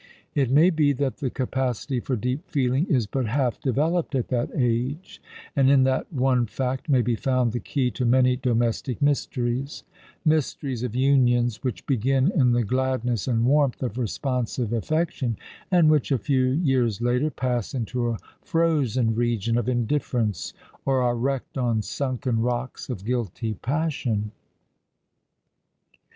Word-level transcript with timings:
It 0.33 0.49
may 0.49 0.71
be 0.71 0.93
that 0.93 1.17
the 1.17 1.29
capacity 1.29 1.99
for 1.99 2.15
deep 2.15 2.49
feeling 2.49 2.87
is 2.87 3.05
but 3.05 3.27
half 3.27 3.61
developed 3.61 4.15
at 4.15 4.29
that 4.29 4.49
ago, 4.51 4.95
and 5.55 5.69
in 5.69 5.83
that 5.83 6.11
one 6.11 6.47
fact 6.47 6.89
may 6.89 7.03
be 7.03 7.15
found 7.15 7.51
the 7.51 7.59
key 7.59 7.91
to 7.91 8.03
many 8.03 8.35
domestic 8.35 8.99
mysteries; 8.99 9.83
mysteries 10.25 10.81
of 10.81 10.95
unions 10.95 11.63
which 11.63 11.85
begin 11.85 12.31
in 12.31 12.51
the 12.53 12.63
gladness 12.63 13.27
and 13.27 13.45
warmth 13.45 13.83
of 13.83 13.99
responsive 13.99 14.73
affection, 14.73 15.37
and 15.69 15.87
which, 15.91 16.11
a 16.11 16.17
few 16.17 16.45
years 16.47 16.99
later, 16.99 17.29
pass 17.29 17.75
into 17.75 18.09
a 18.09 18.17
frozen 18.41 19.13
region 19.13 19.55
of 19.55 19.69
indifference 19.69 20.55
or 20.83 21.03
are 21.03 21.15
wrecked 21.15 21.59
on 21.59 21.83
sunken 21.83 22.39
rocks 22.41 22.89
of 22.89 23.05
guilty 23.05 23.53
passion. 23.53 24.31